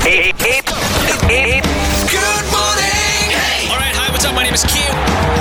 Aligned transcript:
Hey, 0.00 0.32
hey, 0.40 0.60
hey, 1.28 1.60
Good 2.08 2.46
morning. 2.48 3.26
Hey. 3.36 3.68
All 3.68 3.76
right, 3.76 3.92
hi, 3.92 4.08
what's 4.08 4.24
up? 4.24 4.34
My 4.34 4.42
name 4.42 4.56
is 4.56 4.64
Q. 4.64 4.80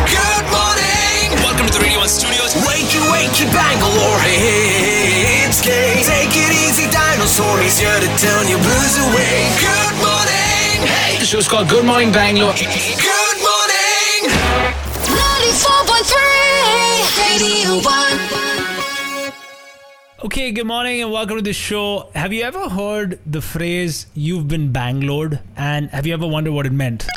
Good 0.04 0.46
morning. 0.52 1.32
Welcome 1.40 1.72
to 1.72 1.74
the 1.74 1.80
Radio 1.80 2.04
1 2.04 2.12
Studios. 2.12 2.60
Wakey, 2.68 3.00
wakey, 3.08 3.48
Bangalore. 3.56 4.20
Hey, 4.20 5.48
it's 5.48 5.64
Kay. 5.64 6.04
Take 6.04 6.36
it 6.36 6.52
easy, 6.52 6.92
dinosaur. 6.92 7.56
He's 7.64 7.80
here 7.80 7.88
to 8.04 8.10
turn 8.20 8.52
your 8.52 8.60
blues 8.60 8.96
away. 9.00 9.48
Good 9.64 9.96
morning. 10.04 10.84
Hey. 10.84 11.24
The 11.24 11.26
show's 11.26 11.48
called 11.48 11.72
Good 11.72 11.86
Morning 11.88 12.12
Bangalore. 12.12 12.52
Good 12.54 13.09
Okay, 20.30 20.52
good 20.52 20.68
morning 20.68 21.02
and 21.02 21.12
welcome 21.12 21.38
to 21.38 21.42
the 21.42 21.54
show. 21.54 22.12
Have 22.14 22.32
you 22.32 22.44
ever 22.44 22.70
heard 22.70 23.18
the 23.26 23.42
phrase 23.42 24.06
you've 24.14 24.48
been 24.48 24.72
Bangalored 24.72 25.40
and 25.58 25.90
have 25.90 26.06
you 26.06 26.14
ever 26.14 26.28
wondered 26.28 26.52
what 26.52 26.68
it 26.68 26.72
meant? 26.72 27.08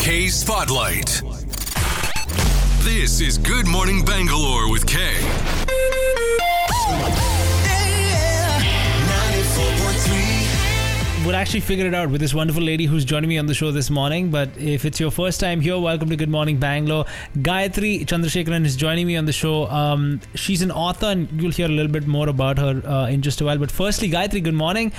K 0.00 0.28
Spotlight. 0.28 1.20
This 2.82 3.20
is 3.20 3.36
Good 3.36 3.68
Morning 3.68 4.02
Bangalore 4.02 4.70
with 4.72 4.86
K. 4.86 5.20
We'll 11.26 11.36
actually 11.36 11.60
figure 11.60 11.86
it 11.86 11.92
out 11.92 12.08
with 12.08 12.22
this 12.22 12.32
wonderful 12.32 12.62
lady 12.62 12.86
who's 12.86 13.04
joining 13.04 13.28
me 13.28 13.36
on 13.36 13.44
the 13.44 13.52
show 13.52 13.70
this 13.70 13.90
morning. 13.90 14.30
But 14.30 14.56
if 14.56 14.86
it's 14.86 14.98
your 14.98 15.10
first 15.10 15.38
time 15.38 15.60
here, 15.60 15.78
welcome 15.78 16.08
to 16.08 16.16
Good 16.16 16.30
Morning 16.30 16.58
Bangalore. 16.58 17.04
Gayatri 17.36 18.06
Chandrasekharan 18.06 18.64
is 18.64 18.74
joining 18.74 19.06
me 19.06 19.16
on 19.16 19.26
the 19.26 19.32
show. 19.32 19.66
Um, 19.66 20.22
she's 20.34 20.62
an 20.62 20.70
author 20.70 21.06
and 21.06 21.30
you'll 21.40 21.52
hear 21.52 21.66
a 21.66 21.68
little 21.68 21.92
bit 21.92 22.06
more 22.06 22.30
about 22.30 22.58
her 22.58 22.82
uh, 22.86 23.06
in 23.08 23.20
just 23.20 23.42
a 23.42 23.44
while. 23.44 23.58
But 23.58 23.70
firstly, 23.70 24.08
Gayatri, 24.08 24.42
good 24.42 24.54
morning. 24.54 24.92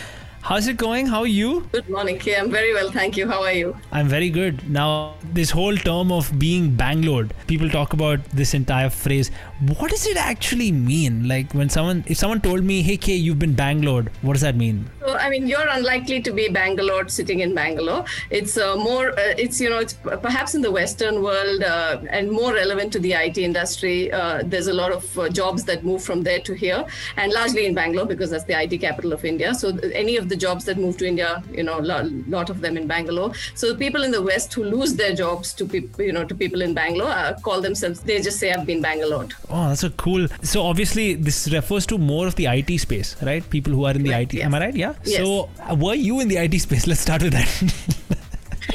How's 0.43 0.67
it 0.67 0.75
going? 0.75 1.05
How 1.05 1.19
are 1.19 1.27
you? 1.27 1.67
Good 1.71 1.87
morning, 1.87 2.17
Kay. 2.17 2.35
I'm 2.35 2.49
very 2.49 2.73
well, 2.73 2.89
thank 2.91 3.15
you. 3.15 3.29
How 3.29 3.43
are 3.43 3.51
you? 3.53 3.77
I'm 3.91 4.07
very 4.07 4.31
good. 4.31 4.67
Now, 4.67 5.13
this 5.33 5.51
whole 5.51 5.75
term 5.75 6.11
of 6.11 6.37
being 6.39 6.71
Bangalore, 6.75 7.27
people 7.45 7.69
talk 7.69 7.93
about 7.93 8.23
this 8.31 8.55
entire 8.55 8.89
phrase. 8.89 9.29
What 9.77 9.91
does 9.91 10.07
it 10.07 10.17
actually 10.17 10.71
mean? 10.71 11.27
Like 11.27 11.53
when 11.53 11.69
someone, 11.69 12.03
if 12.07 12.17
someone 12.17 12.41
told 12.41 12.63
me, 12.63 12.81
hey, 12.81 12.97
Kay, 12.97 13.13
you've 13.13 13.37
been 13.37 13.53
Bangalore," 13.53 14.07
what 14.23 14.33
does 14.33 14.41
that 14.41 14.55
mean? 14.55 14.89
So, 15.01 15.15
I 15.15 15.29
mean, 15.29 15.45
you're 15.45 15.67
unlikely 15.67 16.21
to 16.23 16.31
be 16.31 16.49
Bangalore 16.49 17.07
sitting 17.07 17.41
in 17.41 17.53
Bangalore. 17.53 18.03
It's 18.31 18.57
uh, 18.57 18.75
more, 18.75 19.11
uh, 19.11 19.35
it's, 19.37 19.61
you 19.61 19.69
know, 19.69 19.77
it's 19.77 19.93
perhaps 19.93 20.55
in 20.55 20.61
the 20.61 20.71
Western 20.71 21.21
world 21.21 21.63
uh, 21.63 22.01
and 22.09 22.31
more 22.31 22.53
relevant 22.53 22.91
to 22.93 22.99
the 22.99 23.13
IT 23.13 23.37
industry. 23.37 24.11
Uh, 24.11 24.41
there's 24.43 24.67
a 24.67 24.73
lot 24.73 24.91
of 24.91 25.19
uh, 25.19 25.29
jobs 25.29 25.63
that 25.65 25.83
move 25.83 26.03
from 26.03 26.23
there 26.23 26.39
to 26.39 26.53
here 26.53 26.83
and 27.17 27.31
largely 27.31 27.67
in 27.67 27.75
Bangalore 27.75 28.07
because 28.07 28.31
that's 28.31 28.45
the 28.45 28.59
IT 28.59 28.79
capital 28.79 29.13
of 29.13 29.23
India. 29.23 29.53
So, 29.53 29.77
any 29.93 30.17
of 30.17 30.30
the 30.31 30.39
jobs 30.47 30.65
that 30.65 30.77
move 30.77 30.97
to 30.97 31.07
India, 31.07 31.43
you 31.51 31.63
know, 31.63 31.79
a 31.79 31.85
lot, 31.91 32.05
lot 32.35 32.49
of 32.49 32.61
them 32.61 32.77
in 32.77 32.87
Bangalore. 32.87 33.31
So, 33.55 33.75
people 33.75 34.03
in 34.03 34.11
the 34.11 34.21
West 34.21 34.53
who 34.53 34.63
lose 34.63 34.95
their 34.95 35.13
jobs 35.13 35.53
to 35.59 35.65
people, 35.65 36.03
you 36.03 36.13
know, 36.17 36.25
to 36.31 36.35
people 36.43 36.61
in 36.61 36.73
Bangalore 36.73 37.09
uh, 37.09 37.33
call 37.43 37.61
themselves, 37.61 37.99
they 38.01 38.21
just 38.21 38.39
say, 38.39 38.51
I've 38.51 38.65
been 38.65 38.81
Bangalored. 38.81 39.33
Oh, 39.49 39.67
that's 39.69 39.83
a 39.83 39.91
cool. 39.91 40.27
So 40.41 40.63
obviously, 40.63 41.13
this 41.15 41.51
refers 41.51 41.85
to 41.87 41.97
more 41.97 42.25
of 42.27 42.35
the 42.35 42.47
IT 42.47 42.79
space, 42.79 43.15
right? 43.21 43.47
People 43.49 43.73
who 43.73 43.85
are 43.85 43.91
in 43.91 44.03
the 44.03 44.09
Correct, 44.09 44.33
IT. 44.33 44.41
Am 44.41 44.55
I 44.55 44.59
right? 44.59 44.75
Yeah. 44.75 44.95
Yes. 45.03 45.17
So 45.17 45.49
were 45.75 45.95
you 45.95 46.19
in 46.19 46.27
the 46.27 46.37
IT 46.37 46.59
space? 46.59 46.87
Let's 46.87 47.01
start 47.01 47.21
with 47.23 47.33
that. 47.33 48.17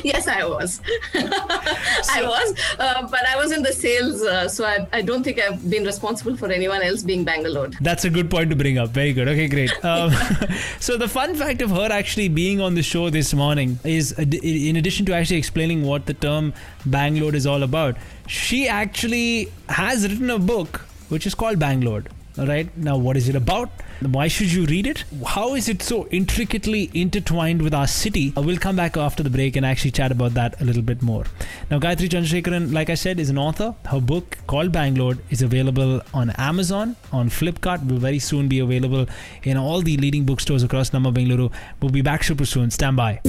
Yes, 0.17 0.29
I 0.29 0.45
was. 0.47 0.81
I 1.15 2.23
was, 2.23 2.55
uh, 2.79 3.09
but 3.09 3.27
I 3.27 3.37
was 3.37 3.51
in 3.51 3.62
the 3.62 3.73
sales, 3.73 4.23
uh, 4.23 4.49
so 4.49 4.65
I, 4.65 4.87
I 4.93 5.03
don't 5.03 5.25
think 5.25 5.41
I've 5.41 5.69
been 5.69 5.85
responsible 5.85 6.37
for 6.37 6.49
anyone 6.49 6.81
else 6.81 7.03
being 7.03 7.25
Bangalore. 7.25 7.71
That's 7.81 8.05
a 8.05 8.11
good 8.11 8.31
point 8.31 8.51
to 8.51 8.57
bring 8.57 8.79
up. 8.79 8.91
Very 8.91 9.12
good. 9.12 9.29
Okay, 9.29 9.49
great. 9.49 9.73
Um, 9.87 10.12
so 10.81 10.97
the 10.97 11.09
fun 11.09 11.34
fact 11.37 11.62
of 11.62 11.71
her 11.71 11.89
actually 11.91 12.29
being 12.29 12.61
on 12.61 12.75
the 12.75 12.83
show 12.83 13.09
this 13.09 13.33
morning 13.33 13.79
is, 13.84 14.12
uh, 14.19 14.23
in 14.43 14.77
addition 14.77 15.07
to 15.07 15.15
actually 15.15 15.37
explaining 15.39 15.83
what 15.84 16.07
the 16.07 16.15
term 16.15 16.53
Bangalore 16.84 17.34
is 17.34 17.47
all 17.47 17.62
about, 17.62 17.97
she 18.27 18.69
actually 18.69 19.53
has 19.69 20.09
written 20.09 20.28
a 20.31 20.39
book 20.39 20.81
which 21.09 21.27
is 21.27 21.34
called 21.34 21.59
Bangalore. 21.59 22.05
All 22.39 22.47
right. 22.47 22.77
Now, 22.77 22.97
what 22.97 23.16
is 23.16 23.28
it 23.28 23.37
about? 23.37 23.71
Why 24.01 24.29
should 24.29 24.53
you 24.53 24.67
read 24.67 24.87
it? 24.87 25.05
How 25.27 25.55
is 25.55 25.69
it 25.71 25.83
so 25.83 26.07
intricately 26.09 26.91
intertwined 26.93 27.62
with 27.62 27.73
our 27.75 27.87
city? 27.87 28.33
Uh, 28.37 28.43
We'll 28.43 28.59
come 28.59 28.77
back 28.77 28.97
after 28.97 29.23
the 29.23 29.31
break 29.31 29.57
and 29.57 29.65
actually 29.67 29.91
chat 29.91 30.12
about 30.12 30.34
that 30.34 30.61
a 30.61 30.65
little 30.65 30.83
bit 30.83 31.03
more. 31.03 31.25
Now, 31.71 31.79
Gayatri 31.81 32.09
Chandrasekharan, 32.09 32.73
like 32.73 32.91
I 32.91 32.95
said, 32.95 33.19
is 33.19 33.31
an 33.31 33.39
author. 33.39 33.75
Her 33.87 34.01
book 34.01 34.37
called 34.47 34.71
Bangalore 34.71 35.17
is 35.31 35.41
available 35.43 36.03
on 36.15 36.31
Amazon, 36.39 36.95
on 37.11 37.31
Flipkart, 37.31 37.87
will 37.89 37.97
very 37.99 38.19
soon 38.19 38.49
be 38.49 38.59
available 38.61 39.07
in 39.43 39.57
all 39.57 39.81
the 39.81 39.97
leading 39.97 40.25
bookstores 40.25 40.63
across 40.63 40.91
Namma 40.91 41.13
Bengaluru. 41.15 41.51
We'll 41.81 41.91
be 41.91 42.03
back 42.03 42.23
super 42.23 42.45
soon. 42.45 42.71
Stand 42.71 42.97
by. 42.99 43.21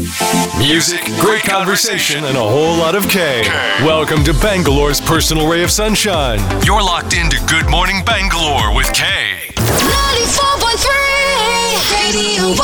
Music, 0.59 1.01
great 1.21 1.43
conversation, 1.43 2.25
and 2.25 2.35
a 2.37 2.41
whole 2.41 2.77
lot 2.77 2.93
of 2.93 3.07
K. 3.09 3.41
Welcome 3.85 4.23
to 4.25 4.33
Bangalore's 4.33 4.99
personal 5.01 5.49
ray 5.49 5.63
of 5.63 5.71
sunshine. 5.71 6.39
You're 6.65 6.83
locked 6.83 7.13
into 7.15 7.37
Good 7.47 7.69
Morning 7.71 8.03
Bangalore 8.05 8.75
with 8.75 8.91
K. 8.93 9.53
94.3 12.07 12.15
Radio 12.15 12.55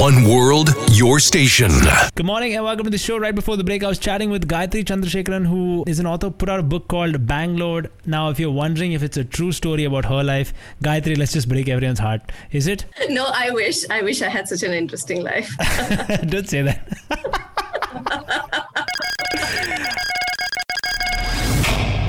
One 0.00 0.28
world, 0.28 0.74
your 0.90 1.20
station. 1.20 1.70
Good 2.16 2.26
morning 2.26 2.54
and 2.56 2.64
welcome 2.64 2.82
to 2.82 2.90
the 2.90 2.98
show. 2.98 3.16
Right 3.16 3.32
before 3.34 3.56
the 3.56 3.62
break, 3.62 3.84
I 3.84 3.88
was 3.88 4.00
chatting 4.00 4.28
with 4.28 4.48
Gayatri 4.48 4.82
Chandrasekharan, 4.84 5.46
who 5.46 5.84
is 5.86 6.00
an 6.00 6.06
author, 6.06 6.28
put 6.28 6.48
out 6.48 6.58
a 6.58 6.64
book 6.64 6.88
called 6.88 7.28
Bangalore. 7.28 7.84
Now, 8.04 8.30
if 8.30 8.40
you're 8.40 8.50
wondering 8.50 8.90
if 8.90 9.04
it's 9.04 9.16
a 9.16 9.24
true 9.24 9.52
story 9.52 9.84
about 9.84 10.06
her 10.06 10.24
life, 10.24 10.52
Gayatri, 10.82 11.16
let's 11.16 11.32
just 11.32 11.48
break 11.48 11.68
everyone's 11.68 12.00
heart. 12.00 12.32
Is 12.50 12.66
it? 12.66 12.86
No, 13.08 13.26
I 13.32 13.50
wish, 13.50 13.88
I 13.88 14.02
wish 14.02 14.20
I 14.20 14.28
had 14.28 14.48
such 14.48 14.64
an 14.64 14.72
interesting 14.72 15.22
life. 15.22 15.48
Don't 16.26 16.48
say 16.48 16.62
that. 16.62 16.98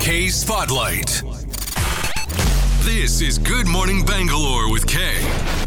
K 0.00 0.28
Spotlight. 0.28 1.22
This 2.80 3.20
is 3.20 3.38
Good 3.38 3.68
Morning 3.68 4.04
Bangalore 4.04 4.70
with 4.72 4.86
K. 4.86 5.63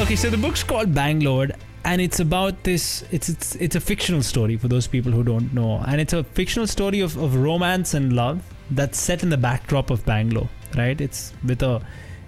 Okay, 0.00 0.16
so 0.16 0.30
the 0.30 0.38
book's 0.38 0.62
called 0.62 0.94
Bangalore, 0.94 1.48
and 1.84 2.00
it's 2.00 2.20
about 2.20 2.64
this. 2.64 3.04
It's 3.10 3.28
it's 3.28 3.54
it's 3.56 3.76
a 3.76 3.80
fictional 3.80 4.22
story 4.22 4.56
for 4.56 4.66
those 4.66 4.86
people 4.86 5.12
who 5.12 5.22
don't 5.22 5.52
know, 5.52 5.84
and 5.86 6.00
it's 6.00 6.14
a 6.14 6.24
fictional 6.24 6.66
story 6.66 7.00
of, 7.00 7.16
of 7.16 7.36
romance 7.36 7.92
and 7.94 8.14
love 8.14 8.42
that's 8.70 8.98
set 8.98 9.22
in 9.22 9.28
the 9.28 9.36
backdrop 9.36 9.90
of 9.90 10.04
Bangalore. 10.06 10.48
Right? 10.76 11.00
It's 11.00 11.32
with 11.44 11.62
a 11.62 11.82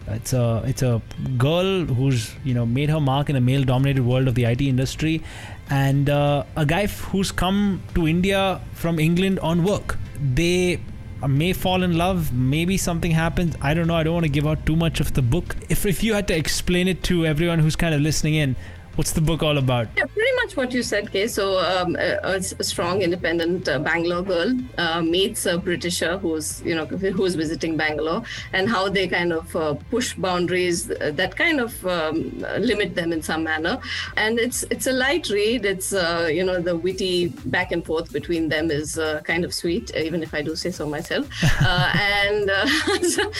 it's 0.08 0.32
a 0.32 0.62
it's 0.66 0.82
a 0.82 1.00
girl 1.38 1.84
who's 1.86 2.34
you 2.44 2.52
know 2.54 2.66
made 2.66 2.90
her 2.90 3.00
mark 3.00 3.30
in 3.30 3.36
a 3.36 3.40
male-dominated 3.40 4.04
world 4.04 4.28
of 4.28 4.34
the 4.34 4.44
IT 4.44 4.60
industry, 4.60 5.22
and 5.70 6.10
uh, 6.10 6.44
a 6.56 6.66
guy 6.66 6.82
f- 6.82 7.00
who's 7.00 7.32
come 7.32 7.82
to 7.94 8.06
India 8.06 8.60
from 8.74 8.98
England 9.00 9.40
on 9.40 9.64
work. 9.64 9.98
They 10.34 10.78
may 11.26 11.52
fall 11.52 11.82
in 11.82 11.96
love 11.96 12.32
maybe 12.32 12.76
something 12.76 13.10
happens. 13.10 13.56
I 13.60 13.74
don't 13.74 13.86
know. 13.86 13.94
I 13.94 14.02
don't 14.02 14.14
want 14.14 14.26
to 14.26 14.32
give 14.32 14.46
out 14.46 14.64
too 14.66 14.76
much 14.76 15.00
of 15.00 15.14
the 15.14 15.22
book. 15.22 15.56
If, 15.68 15.86
if 15.86 16.02
you 16.02 16.14
had 16.14 16.28
to 16.28 16.36
explain 16.36 16.88
it 16.88 17.02
to 17.04 17.26
everyone 17.26 17.58
who's 17.58 17.76
kind 17.76 17.94
of 17.94 18.00
listening 18.00 18.34
in 18.34 18.56
what's 18.96 19.12
the 19.12 19.20
book 19.20 19.42
all 19.42 19.58
about 19.58 19.88
Yeah, 19.96 20.04
pretty 20.04 20.32
much 20.42 20.56
what 20.56 20.72
you 20.72 20.82
said, 20.82 21.10
Kay. 21.12 21.26
So, 21.26 21.58
um, 21.58 21.96
a, 21.96 22.34
a 22.34 22.64
strong, 22.64 23.02
independent 23.02 23.68
uh, 23.68 23.78
Bangalore 23.78 24.22
girl 24.22 24.56
uh, 24.78 25.02
meets 25.02 25.46
a 25.46 25.58
Britisher 25.58 26.18
who's, 26.18 26.62
you 26.62 26.74
know, 26.74 26.86
who's 26.86 27.34
visiting 27.34 27.76
Bangalore, 27.76 28.22
and 28.52 28.68
how 28.68 28.88
they 28.88 29.08
kind 29.08 29.32
of 29.32 29.54
uh, 29.56 29.74
push 29.90 30.14
boundaries 30.14 30.90
uh, 30.90 31.10
that 31.14 31.36
kind 31.36 31.60
of 31.60 31.86
um, 31.86 32.38
limit 32.58 32.94
them 32.94 33.12
in 33.12 33.22
some 33.22 33.44
manner. 33.44 33.78
And 34.16 34.38
it's 34.38 34.64
it's 34.70 34.86
a 34.86 34.92
light 34.92 35.28
read. 35.30 35.64
It's 35.64 35.92
uh, 35.92 36.28
you 36.30 36.44
know 36.44 36.60
the 36.60 36.76
witty 36.76 37.28
back 37.46 37.72
and 37.72 37.84
forth 37.84 38.12
between 38.12 38.48
them 38.48 38.70
is 38.70 38.98
uh, 38.98 39.20
kind 39.24 39.44
of 39.44 39.54
sweet, 39.54 39.94
even 39.96 40.22
if 40.22 40.34
I 40.34 40.42
do 40.42 40.54
say 40.56 40.70
so 40.70 40.88
myself. 40.88 41.28
uh, 41.60 41.92
and 41.94 42.50
so, 43.02 43.32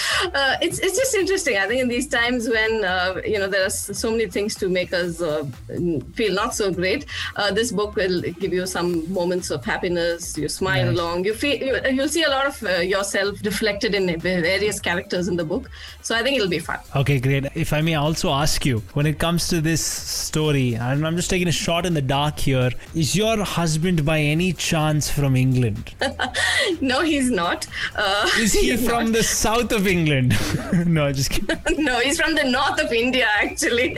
it's 0.61 0.79
it's 0.79 0.97
just 0.97 1.15
interesting. 1.15 1.57
I 1.59 1.67
think 1.67 1.83
in 1.83 1.89
these 1.89 2.09
times 2.09 2.49
when 2.49 2.85
uh, 2.85 3.21
you 3.25 3.39
know 3.39 3.49
there 3.49 3.67
are 3.67 3.71
so 3.71 4.11
many 4.11 4.27
things 4.27 4.55
to 4.57 4.69
make 4.69 4.93
us 4.93 5.21
uh, 5.21 5.42
feel 6.15 6.33
not 6.35 6.55
so 6.55 6.73
great, 6.73 7.07
uh, 7.37 7.51
this 7.53 7.73
book 7.73 7.95
will 7.97 8.21
give 8.23 8.53
you 8.53 8.67
some 8.67 9.13
moments 9.13 9.51
of 9.51 9.65
happiness. 9.65 10.37
You 10.39 10.49
smile 10.49 10.87
Nice. 10.87 10.99
along. 10.99 11.25
You 11.25 11.35
feel 11.35 11.57
you, 11.57 11.79
you'll 11.91 12.09
see 12.09 12.23
a 12.25 12.31
lot 12.31 12.47
of 12.47 12.63
uh, 12.63 12.69
yourself 12.95 13.39
reflected 13.45 13.95
in 13.95 14.19
various 14.21 14.81
characters 14.81 15.29
in 15.29 15.37
the 15.37 15.45
book. 15.45 15.71
So 16.03 16.15
I 16.17 16.23
think 16.23 16.37
it'll 16.37 16.49
be 16.49 16.59
fun. 16.59 16.79
okay 16.97 17.19
great 17.21 17.45
if 17.55 17.73
i 17.73 17.81
may 17.81 17.95
also 17.95 18.31
ask 18.33 18.65
you 18.67 18.79
when 18.99 19.07
it 19.11 19.19
comes 19.19 19.47
to 19.49 19.61
this 19.61 19.83
story 19.85 20.75
and 20.75 21.07
i'm 21.07 21.17
just 21.17 21.31
taking 21.31 21.49
a 21.49 21.53
shot 21.53 21.87
in 21.87 21.95
the 21.95 22.03
dark 22.03 22.39
here 22.39 22.71
is 23.03 23.15
your 23.17 23.37
husband 23.45 24.05
by 24.05 24.19
any 24.19 24.53
chance 24.53 25.09
from 25.19 25.37
england 25.37 25.95
No, 26.81 27.01
he's 27.03 27.31
not. 27.31 27.67
Uh, 27.97 28.29
is 28.39 28.53
he 28.53 28.77
from 28.89 29.05
not. 29.07 29.13
the 29.19 29.23
south 29.23 29.73
of 29.79 29.87
england 29.87 30.31
no 30.99 31.13
just 31.13 31.31
kidding 31.31 31.85
no, 31.89 31.99
he's 32.01 32.21
from 32.21 32.35
the 32.35 32.45
north 32.45 32.81
of 32.85 32.93
India, 32.93 33.29
actually. 33.47 33.89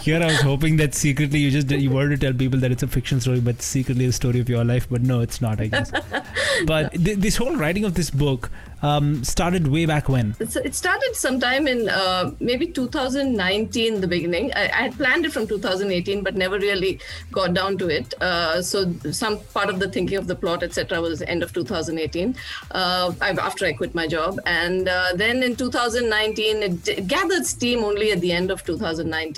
Here 0.00 0.22
I 0.22 0.26
was 0.26 0.40
hoping 0.40 0.76
that 0.76 0.94
secretly 0.94 1.38
you 1.38 1.50
just 1.50 1.70
you 1.70 1.90
wanted 1.90 2.20
to 2.20 2.26
tell 2.26 2.34
people 2.34 2.60
that 2.60 2.72
it's 2.72 2.82
a 2.82 2.88
fiction 2.88 3.20
story, 3.20 3.40
but 3.40 3.62
secretly 3.62 4.06
the 4.06 4.12
story 4.12 4.40
of 4.40 4.48
your 4.48 4.64
life. 4.64 4.86
But 4.90 5.02
no, 5.02 5.20
it's 5.20 5.40
not. 5.40 5.60
I 5.60 5.66
guess. 5.66 5.90
but 6.66 6.92
th- 6.92 7.18
this 7.18 7.36
whole 7.36 7.56
writing 7.56 7.84
of 7.84 7.94
this 7.94 8.10
book 8.10 8.50
um, 8.84 9.24
started 9.24 9.68
way 9.68 9.86
back 9.86 10.08
when. 10.08 10.36
It 10.38 10.74
started 10.74 11.12
sometime 11.14 11.66
in 11.66 11.88
uh, 11.88 12.32
maybe 12.40 12.66
2019, 12.66 14.00
the 14.00 14.06
beginning. 14.06 14.52
I, 14.54 14.64
I 14.64 14.82
had 14.86 14.94
planned 14.94 15.24
it 15.24 15.32
from 15.32 15.46
2018, 15.46 16.22
but 16.22 16.36
never 16.36 16.58
really 16.58 17.00
got 17.32 17.54
down 17.54 17.78
to 17.78 17.88
it. 17.88 18.12
Uh, 18.20 18.60
so 18.60 18.92
some 19.10 19.38
part 19.54 19.70
of 19.70 19.78
the 19.78 19.88
thinking 19.88 20.18
of 20.18 20.26
the 20.26 20.36
plot, 20.36 20.62
etc., 20.62 21.00
was 21.00 21.22
end 21.22 21.42
of 21.42 21.52
2018 21.52 22.36
uh, 22.72 23.12
I, 23.20 23.30
after 23.30 23.64
I 23.64 23.72
quit 23.72 23.94
my 23.94 24.06
job, 24.06 24.38
and 24.44 24.88
uh, 24.88 25.12
then 25.14 25.42
in 25.42 25.56
2019 25.56 26.62
it, 26.62 26.88
it 26.88 27.06
gathered 27.06 27.46
steam 27.46 27.84
only 27.84 28.12
at 28.12 28.20
the 28.20 28.32
end 28.32 28.50
of 28.50 28.64
2019. 28.64 29.33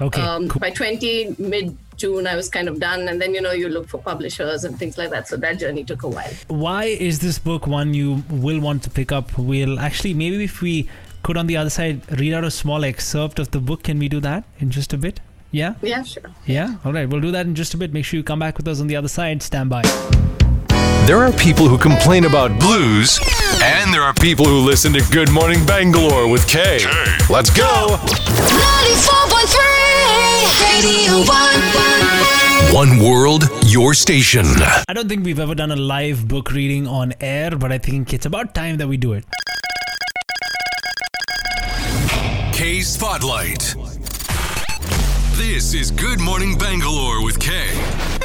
Okay, 0.00 0.20
Um, 0.20 0.48
cool. 0.48 0.60
By 0.60 0.70
20 0.70 1.36
mid. 1.38 1.76
June, 1.98 2.28
I 2.28 2.36
was 2.36 2.48
kind 2.48 2.68
of 2.68 2.78
done, 2.78 3.08
and 3.08 3.20
then 3.20 3.34
you 3.34 3.40
know 3.40 3.50
you 3.50 3.68
look 3.68 3.88
for 3.88 3.98
publishers 3.98 4.62
and 4.62 4.78
things 4.78 4.96
like 4.96 5.10
that. 5.10 5.26
So 5.26 5.36
that 5.38 5.58
journey 5.58 5.82
took 5.82 6.04
a 6.04 6.08
while. 6.08 6.30
Why 6.46 6.84
is 6.84 7.18
this 7.18 7.40
book 7.40 7.66
one 7.66 7.92
you 7.92 8.22
will 8.30 8.60
want 8.60 8.84
to 8.84 8.90
pick 8.90 9.10
up? 9.10 9.36
We'll 9.36 9.80
actually 9.80 10.14
maybe 10.14 10.44
if 10.44 10.62
we 10.62 10.88
could 11.24 11.36
on 11.36 11.48
the 11.48 11.56
other 11.56 11.70
side 11.70 12.02
read 12.20 12.34
out 12.34 12.44
a 12.44 12.52
small 12.52 12.84
excerpt 12.84 13.40
of 13.40 13.50
the 13.50 13.58
book. 13.58 13.82
Can 13.82 13.98
we 13.98 14.08
do 14.08 14.20
that 14.20 14.44
in 14.60 14.70
just 14.70 14.92
a 14.92 14.96
bit? 14.96 15.18
Yeah. 15.50 15.74
Yeah, 15.82 16.04
sure. 16.04 16.30
Yeah. 16.46 16.76
All 16.84 16.92
right. 16.92 17.08
We'll 17.08 17.20
do 17.20 17.32
that 17.32 17.46
in 17.46 17.56
just 17.56 17.74
a 17.74 17.76
bit. 17.76 17.92
Make 17.92 18.04
sure 18.04 18.16
you 18.18 18.22
come 18.22 18.38
back 18.38 18.58
with 18.58 18.68
us 18.68 18.80
on 18.80 18.86
the 18.86 18.94
other 18.94 19.08
side. 19.08 19.42
Stand 19.42 19.68
by. 19.68 19.82
There 21.08 21.24
are 21.24 21.32
people 21.32 21.66
who 21.66 21.78
complain 21.78 22.26
about 22.26 22.60
blues, 22.60 23.18
and 23.60 23.92
there 23.92 24.02
are 24.02 24.14
people 24.14 24.44
who 24.44 24.60
listen 24.60 24.92
to 24.92 25.02
Good 25.10 25.32
Morning 25.32 25.66
Bangalore 25.66 26.28
with 26.30 26.46
Kay. 26.46 26.78
Let's 27.28 27.50
go! 27.50 27.98
Your 33.88 33.94
station. 33.94 34.44
I 34.86 34.92
don't 34.92 35.08
think 35.08 35.24
we've 35.24 35.38
ever 35.38 35.54
done 35.54 35.70
a 35.70 35.76
live 35.76 36.28
book 36.28 36.50
reading 36.52 36.86
on 36.86 37.14
air, 37.22 37.56
but 37.56 37.72
I 37.72 37.78
think 37.78 38.12
it's 38.12 38.26
about 38.26 38.54
time 38.54 38.76
that 38.76 38.86
we 38.86 38.98
do 38.98 39.14
it. 39.14 39.24
K 42.52 42.82
Spotlight. 42.82 43.74
This 45.38 45.72
is 45.72 45.90
Good 45.90 46.20
Morning 46.20 46.58
Bangalore 46.58 47.24
with 47.24 47.40
Kay. 47.40 48.17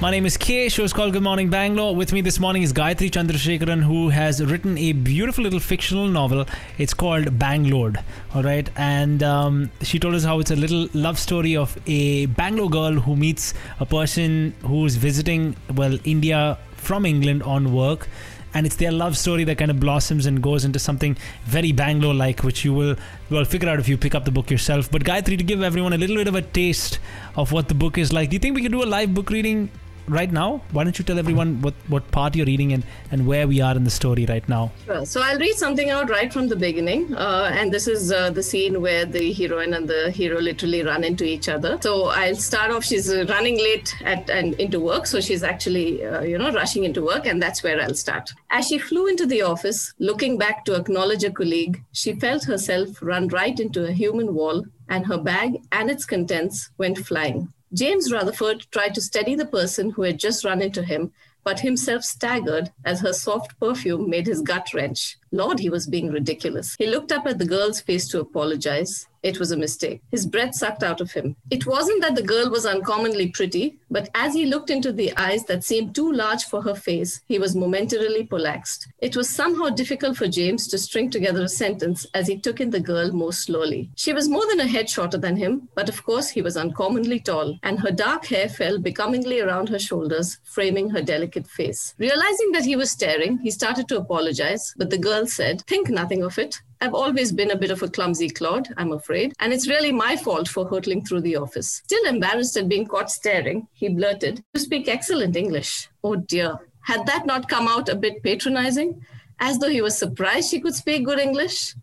My 0.00 0.10
name 0.10 0.24
is 0.24 0.38
K. 0.38 0.70
Show 0.70 0.84
is 0.84 0.94
called 0.94 1.12
Good 1.12 1.22
Morning 1.22 1.50
Bangalore. 1.50 1.94
With 1.94 2.14
me 2.14 2.22
this 2.22 2.40
morning 2.40 2.62
is 2.62 2.72
Gayatri 2.72 3.10
Chandrasekharan, 3.10 3.82
who 3.82 4.08
has 4.08 4.42
written 4.42 4.78
a 4.78 4.92
beautiful 4.92 5.44
little 5.44 5.60
fictional 5.60 6.08
novel. 6.08 6.46
It's 6.78 6.94
called 6.94 7.38
Bangalore. 7.38 7.92
All 8.34 8.42
right, 8.42 8.66
and 8.76 9.22
um, 9.22 9.70
she 9.82 9.98
told 9.98 10.14
us 10.14 10.24
how 10.24 10.40
it's 10.40 10.50
a 10.50 10.56
little 10.56 10.88
love 10.94 11.18
story 11.18 11.54
of 11.54 11.76
a 11.86 12.24
Bangalore 12.24 12.70
girl 12.70 12.92
who 12.94 13.14
meets 13.14 13.52
a 13.78 13.84
person 13.84 14.54
who's 14.62 14.96
visiting, 14.96 15.54
well, 15.74 15.98
India 16.04 16.56
from 16.76 17.04
England 17.04 17.42
on 17.42 17.74
work. 17.74 18.08
And 18.54 18.64
it's 18.64 18.76
their 18.76 18.90
love 18.90 19.18
story 19.18 19.44
that 19.44 19.58
kind 19.58 19.70
of 19.70 19.78
blossoms 19.78 20.24
and 20.24 20.42
goes 20.42 20.64
into 20.64 20.78
something 20.78 21.16
very 21.44 21.72
Bangalore 21.72 22.14
like, 22.14 22.42
which 22.42 22.64
you 22.64 22.72
will 22.72 22.96
well 23.28 23.44
figure 23.44 23.68
out 23.68 23.78
if 23.78 23.86
you 23.86 23.98
pick 23.98 24.14
up 24.14 24.24
the 24.24 24.32
book 24.32 24.50
yourself. 24.50 24.90
But 24.90 25.04
Gayatri, 25.04 25.36
to 25.36 25.44
give 25.44 25.62
everyone 25.62 25.92
a 25.92 25.98
little 25.98 26.16
bit 26.16 26.26
of 26.26 26.34
a 26.34 26.42
taste 26.42 27.00
of 27.36 27.52
what 27.52 27.68
the 27.68 27.74
book 27.74 27.98
is 27.98 28.14
like, 28.14 28.30
do 28.30 28.34
you 28.36 28.40
think 28.40 28.56
we 28.56 28.62
could 28.62 28.72
do 28.72 28.82
a 28.82 28.86
live 28.86 29.14
book 29.14 29.28
reading 29.28 29.70
right 30.10 30.30
now? 30.30 30.60
Why 30.72 30.84
don't 30.84 30.98
you 30.98 31.04
tell 31.04 31.18
everyone 31.18 31.62
what, 31.62 31.74
what 31.88 32.10
part 32.10 32.34
you're 32.36 32.46
reading 32.46 32.72
and, 32.72 32.84
and 33.10 33.26
where 33.26 33.46
we 33.46 33.60
are 33.60 33.74
in 33.76 33.84
the 33.84 33.90
story 33.90 34.26
right 34.26 34.46
now? 34.48 34.72
Sure. 34.84 35.06
So 35.06 35.22
I'll 35.22 35.38
read 35.38 35.54
something 35.54 35.90
out 35.90 36.10
right 36.10 36.32
from 36.32 36.48
the 36.48 36.56
beginning. 36.56 37.14
Uh, 37.14 37.50
and 37.52 37.72
this 37.72 37.86
is 37.86 38.12
uh, 38.12 38.30
the 38.30 38.42
scene 38.42 38.80
where 38.80 39.04
the 39.06 39.32
heroine 39.32 39.74
and 39.74 39.88
the 39.88 40.10
hero 40.10 40.40
literally 40.40 40.82
run 40.82 41.04
into 41.04 41.24
each 41.24 41.48
other. 41.48 41.78
So 41.80 42.06
I'll 42.06 42.34
start 42.34 42.70
off. 42.70 42.84
She's 42.84 43.08
running 43.28 43.56
late 43.58 43.94
at 44.04 44.28
and 44.28 44.54
into 44.54 44.80
work. 44.80 45.06
So 45.06 45.20
she's 45.20 45.42
actually, 45.42 46.04
uh, 46.04 46.22
you 46.22 46.38
know, 46.38 46.50
rushing 46.50 46.84
into 46.84 47.02
work. 47.02 47.26
And 47.26 47.40
that's 47.40 47.62
where 47.62 47.80
I'll 47.80 47.94
start. 47.94 48.30
As 48.50 48.66
she 48.66 48.78
flew 48.78 49.06
into 49.06 49.26
the 49.26 49.42
office, 49.42 49.94
looking 49.98 50.36
back 50.38 50.64
to 50.66 50.74
acknowledge 50.74 51.24
a 51.24 51.30
colleague, 51.30 51.82
she 51.92 52.14
felt 52.14 52.44
herself 52.44 53.00
run 53.00 53.28
right 53.28 53.58
into 53.58 53.86
a 53.86 53.92
human 53.92 54.34
wall 54.34 54.64
and 54.88 55.06
her 55.06 55.18
bag 55.18 55.56
and 55.72 55.90
its 55.90 56.04
contents 56.04 56.70
went 56.76 56.98
flying. 56.98 57.52
James 57.72 58.12
Rutherford 58.12 58.66
tried 58.72 58.94
to 58.94 59.00
steady 59.00 59.36
the 59.36 59.46
person 59.46 59.90
who 59.90 60.02
had 60.02 60.18
just 60.18 60.44
run 60.44 60.60
into 60.60 60.82
him, 60.82 61.12
but 61.44 61.60
himself 61.60 62.02
staggered 62.02 62.72
as 62.84 63.00
her 63.00 63.12
soft 63.12 63.58
perfume 63.60 64.10
made 64.10 64.26
his 64.26 64.42
gut 64.42 64.74
wrench. 64.74 65.16
Lord, 65.32 65.60
he 65.60 65.70
was 65.70 65.86
being 65.86 66.10
ridiculous. 66.10 66.74
He 66.78 66.86
looked 66.86 67.12
up 67.12 67.26
at 67.26 67.38
the 67.38 67.46
girl's 67.46 67.80
face 67.80 68.08
to 68.08 68.20
apologize. 68.20 69.06
It 69.22 69.38
was 69.38 69.52
a 69.52 69.56
mistake. 69.56 70.00
His 70.10 70.26
breath 70.26 70.54
sucked 70.54 70.82
out 70.82 71.00
of 71.02 71.12
him. 71.12 71.36
It 71.50 71.66
wasn't 71.66 72.00
that 72.00 72.14
the 72.14 72.22
girl 72.22 72.50
was 72.50 72.64
uncommonly 72.64 73.28
pretty, 73.28 73.78
but 73.90 74.08
as 74.14 74.32
he 74.32 74.46
looked 74.46 74.70
into 74.70 74.92
the 74.92 75.14
eyes 75.18 75.44
that 75.44 75.62
seemed 75.62 75.94
too 75.94 76.10
large 76.10 76.44
for 76.44 76.62
her 76.62 76.74
face, 76.74 77.20
he 77.26 77.38
was 77.38 77.54
momentarily 77.54 78.26
polaxed. 78.26 78.88
It 79.00 79.16
was 79.16 79.28
somehow 79.28 79.68
difficult 79.68 80.16
for 80.16 80.26
James 80.26 80.66
to 80.68 80.78
string 80.78 81.10
together 81.10 81.42
a 81.42 81.48
sentence 81.48 82.06
as 82.14 82.28
he 82.28 82.38
took 82.38 82.60
in 82.60 82.70
the 82.70 82.80
girl 82.80 83.12
more 83.12 83.34
slowly. 83.34 83.90
She 83.94 84.14
was 84.14 84.28
more 84.28 84.46
than 84.48 84.60
a 84.60 84.66
head 84.66 84.88
shorter 84.88 85.18
than 85.18 85.36
him, 85.36 85.68
but 85.74 85.90
of 85.90 86.02
course 86.02 86.30
he 86.30 86.40
was 86.40 86.56
uncommonly 86.56 87.20
tall, 87.20 87.58
and 87.62 87.78
her 87.80 87.90
dark 87.90 88.24
hair 88.24 88.48
fell 88.48 88.78
becomingly 88.78 89.40
around 89.40 89.68
her 89.68 89.78
shoulders, 89.78 90.38
framing 90.44 90.88
her 90.88 91.02
delicate 91.02 91.46
face. 91.46 91.94
Realizing 91.98 92.52
that 92.52 92.64
he 92.64 92.74
was 92.74 92.90
staring, 92.90 93.38
he 93.38 93.50
started 93.50 93.86
to 93.88 93.98
apologize, 93.98 94.72
but 94.78 94.88
the 94.88 94.96
girl 94.96 95.19
said, 95.26 95.62
Think 95.62 95.88
nothing 95.88 96.22
of 96.22 96.38
it. 96.38 96.60
I've 96.80 96.94
always 96.94 97.30
been 97.32 97.50
a 97.50 97.56
bit 97.56 97.70
of 97.70 97.82
a 97.82 97.88
clumsy 97.88 98.28
clod, 98.30 98.68
I'm 98.76 98.92
afraid, 98.92 99.34
and 99.38 99.52
it's 99.52 99.68
really 99.68 99.92
my 99.92 100.16
fault 100.16 100.48
for 100.48 100.66
hurtling 100.66 101.04
through 101.04 101.20
the 101.20 101.36
office. 101.36 101.82
Still 101.84 102.04
embarrassed 102.06 102.56
at 102.56 102.68
being 102.68 102.86
caught 102.86 103.10
staring, 103.10 103.68
he 103.72 103.88
blurted, 103.88 104.42
You 104.54 104.60
speak 104.60 104.88
excellent 104.88 105.36
English. 105.36 105.88
Oh 106.02 106.16
dear. 106.16 106.58
Had 106.82 107.06
that 107.06 107.26
not 107.26 107.48
come 107.48 107.68
out 107.68 107.88
a 107.88 107.94
bit 107.94 108.22
patronizing? 108.22 109.04
As 109.38 109.58
though 109.58 109.68
he 109.68 109.82
was 109.82 109.98
surprised 109.98 110.50
she 110.50 110.60
could 110.60 110.74
speak 110.74 111.04
good 111.04 111.18
English? 111.18 111.74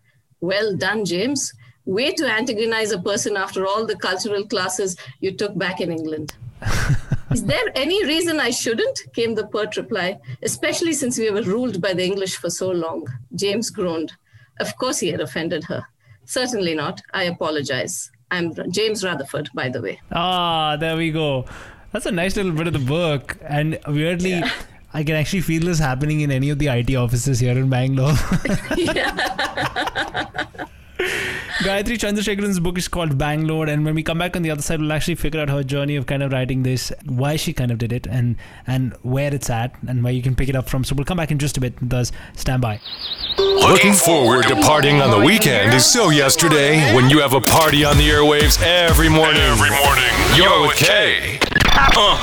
Well 0.42 0.76
done, 0.76 1.06
James. 1.06 1.54
Way 1.86 2.14
to 2.14 2.32
antagonize 2.32 2.92
a 2.92 3.00
person 3.00 3.38
after 3.38 3.66
all 3.66 3.86
the 3.86 3.96
cultural 3.96 4.46
classes 4.46 4.98
you 5.20 5.32
took 5.32 5.58
back 5.58 5.80
in 5.80 5.92
England. 5.92 6.36
Is 7.38 7.46
there 7.46 7.70
any 7.76 8.04
reason 8.04 8.40
I 8.40 8.50
shouldn't? 8.50 9.00
came 9.14 9.36
the 9.36 9.46
pert 9.46 9.78
reply, 9.78 10.18
especially 10.42 10.94
since 10.94 11.20
we 11.20 11.30
were 11.30 11.44
ruled 11.44 11.80
by 11.80 11.94
the 11.94 12.04
English 12.04 12.38
for 12.38 12.50
so 12.50 12.72
long. 12.72 13.06
James 13.36 13.70
groaned. 13.70 14.12
Of 14.60 14.76
course, 14.78 14.98
he 14.98 15.10
had 15.10 15.22
offended 15.22 15.64
her. 15.66 15.86
Certainly 16.26 16.74
not. 16.74 17.00
I 17.14 17.26
apologize. 17.26 18.10
I'm 18.32 18.56
James 18.72 19.04
Rutherford, 19.04 19.52
by 19.54 19.70
the 19.70 19.84
way. 19.84 20.02
Ah, 20.12 20.78
there 20.78 20.98
we 20.98 21.12
go. 21.12 21.46
That's 21.92 22.08
a 22.08 22.12
nice 22.12 22.36
little 22.36 22.54
bit 22.54 22.66
of 22.66 22.74
the 22.74 22.80
book. 22.80 23.38
And 23.44 23.78
weirdly, 23.88 24.42
I 24.92 25.04
can 25.04 25.16
actually 25.16 25.42
feel 25.42 25.64
this 25.64 25.78
happening 25.78 26.22
in 26.22 26.32
any 26.32 26.50
of 26.50 26.58
the 26.58 26.70
IT 26.70 26.96
offices 26.96 27.40
here 27.40 27.56
in 27.56 27.70
Bangalore. 27.70 28.16
Gayatri 31.60 31.98
Chandrasekharan's 31.98 32.60
book 32.60 32.78
is 32.78 32.88
called 32.88 33.18
Bangalore, 33.18 33.66
and 33.66 33.84
when 33.84 33.96
we 33.96 34.04
come 34.04 34.20
back 34.20 34.36
on 34.36 34.44
the 34.44 34.52
other 34.52 34.62
side, 34.62 34.80
we'll 34.80 34.94
actually 34.94 35.16
figure 35.16 35.40
out 35.42 35.50
her 35.50 35.64
journey 35.64 35.96
of 35.96 36.06
kind 36.06 36.22
of 36.22 36.32
writing 36.32 36.62
this, 36.62 36.92
why 37.06 37.36
she 37.36 37.52
kind 37.52 37.72
of 37.72 37.80
did 37.80 37.92
it, 37.92 38.06
and 38.06 38.36
and 38.68 38.94
where 39.02 39.34
it's 39.34 39.50
at, 39.50 39.74
and 39.88 40.04
where 40.04 40.14
you 40.14 40.22
can 40.22 40.36
pick 40.36 40.50
it 40.50 40.56
up 40.56 40.70
from. 40.70 40.84
So 40.84 40.94
we'll 40.94 41.06
come 41.06 41.18
back 41.18 41.32
in 41.32 41.40
just 41.40 41.58
a 41.58 41.60
bit. 41.60 41.74
Thus, 41.82 42.12
stand 42.36 42.62
by. 42.62 42.80
Looking 43.40 43.94
forward 43.94 44.44
to 44.50 44.56
partying 44.56 45.04
on 45.04 45.10
the 45.10 45.26
weekend 45.26 45.74
is 45.74 45.84
so 45.86 46.10
yesterday 46.10 46.94
when 46.94 47.10
you 47.10 47.20
have 47.22 47.34
a 47.34 47.42
party 47.42 47.84
on 47.84 47.98
the 47.98 48.08
airwaves 48.08 48.62
every 48.62 49.10
morning. 49.10 49.42
Every 49.42 49.72
morning. 49.72 50.14
You're 50.36 50.62
with 50.62 50.76
Kay. 50.78 51.40
Uh. 51.74 52.18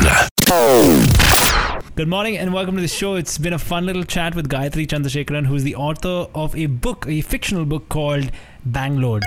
Good 1.96 2.10
morning 2.10 2.38
and 2.38 2.54
welcome 2.54 2.76
to 2.76 2.82
the 2.82 2.90
show. 2.90 3.16
It's 3.16 3.38
been 3.38 3.54
a 3.54 3.58
fun 3.58 3.86
little 3.86 4.04
chat 4.04 4.36
with 4.36 4.50
Gayatri 4.50 4.86
Chandrasekharan, 4.86 5.46
who's 5.46 5.64
the 5.64 5.76
author 5.76 6.30
of 6.36 6.54
a 6.54 6.66
book, 6.66 7.08
a 7.08 7.22
fictional 7.22 7.64
book 7.64 7.88
called 7.88 8.32
Bangalore. 8.66 9.22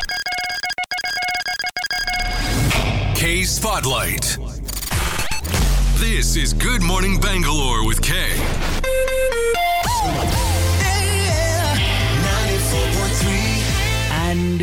K 3.14 3.44
Spotlight. 3.44 4.36
This 5.98 6.36
is 6.36 6.52
Good 6.52 6.82
Morning 6.82 7.18
Bangalore 7.18 7.86
with 7.86 8.02
Kay. 8.02 8.36